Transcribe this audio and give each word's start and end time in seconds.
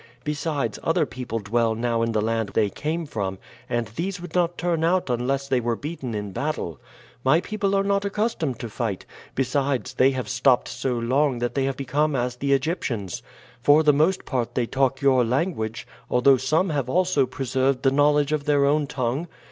Besides, 0.23 0.79
other 0.81 1.05
people 1.05 1.37
dwell 1.37 1.75
now 1.75 2.01
in 2.01 2.11
the 2.11 2.23
land 2.23 2.49
they 2.55 2.71
came 2.71 3.05
from, 3.05 3.37
and 3.69 3.85
these 3.89 4.19
would 4.19 4.33
not 4.33 4.57
turn 4.57 4.83
out 4.83 5.11
unless 5.11 5.47
they 5.47 5.59
were 5.59 5.75
beaten 5.75 6.15
in 6.15 6.31
battle. 6.31 6.79
My 7.23 7.39
people 7.39 7.75
are 7.75 7.83
not 7.83 8.03
accustomed 8.03 8.57
to 8.61 8.67
fight; 8.67 9.05
besides, 9.35 9.93
they 9.93 10.09
have 10.09 10.27
stopped 10.27 10.67
so 10.69 10.97
long 10.97 11.37
that 11.37 11.53
they 11.53 11.65
have 11.65 11.77
become 11.77 12.15
as 12.15 12.37
the 12.37 12.51
Egyptians. 12.53 13.21
For 13.61 13.83
the 13.83 13.93
most 13.93 14.25
part 14.25 14.55
they 14.55 14.65
talk 14.65 15.01
your 15.01 15.23
language, 15.23 15.85
although 16.09 16.37
some 16.37 16.71
have 16.71 16.89
also 16.89 17.27
preserved 17.27 17.83
the 17.83 17.91
knowledge 17.91 18.31
of 18.31 18.45
their 18.45 18.65
own 18.65 18.87
tongue. 18.87 19.27